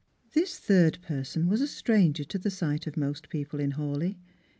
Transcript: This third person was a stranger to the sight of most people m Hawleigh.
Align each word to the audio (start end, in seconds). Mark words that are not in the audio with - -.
This 0.33 0.57
third 0.57 0.97
person 1.03 1.47
was 1.47 1.61
a 1.61 1.67
stranger 1.67 2.23
to 2.23 2.39
the 2.39 2.49
sight 2.49 2.87
of 2.87 2.97
most 2.97 3.29
people 3.29 3.61
m 3.61 3.73
Hawleigh. 3.73 4.15